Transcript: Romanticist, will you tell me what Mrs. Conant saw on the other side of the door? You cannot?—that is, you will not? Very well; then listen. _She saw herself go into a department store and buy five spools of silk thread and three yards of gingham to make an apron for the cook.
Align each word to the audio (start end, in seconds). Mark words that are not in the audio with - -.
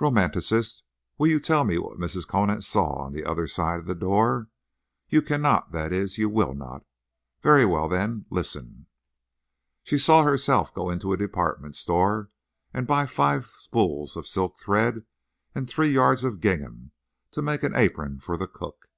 Romanticist, 0.00 0.82
will 1.16 1.28
you 1.28 1.38
tell 1.38 1.62
me 1.62 1.78
what 1.78 1.96
Mrs. 1.96 2.26
Conant 2.26 2.64
saw 2.64 2.94
on 3.04 3.12
the 3.12 3.24
other 3.24 3.46
side 3.46 3.78
of 3.78 3.86
the 3.86 3.94
door? 3.94 4.48
You 5.08 5.22
cannot?—that 5.22 5.92
is, 5.92 6.18
you 6.18 6.28
will 6.28 6.54
not? 6.54 6.84
Very 7.40 7.64
well; 7.64 7.88
then 7.88 8.24
listen. 8.28 8.86
_She 9.86 10.00
saw 10.00 10.24
herself 10.24 10.74
go 10.74 10.90
into 10.90 11.12
a 11.12 11.16
department 11.16 11.76
store 11.76 12.30
and 12.74 12.84
buy 12.84 13.06
five 13.06 13.46
spools 13.54 14.16
of 14.16 14.26
silk 14.26 14.58
thread 14.58 15.04
and 15.54 15.70
three 15.70 15.92
yards 15.92 16.24
of 16.24 16.40
gingham 16.40 16.90
to 17.30 17.40
make 17.40 17.62
an 17.62 17.76
apron 17.76 18.18
for 18.18 18.36
the 18.36 18.48
cook. 18.48 18.88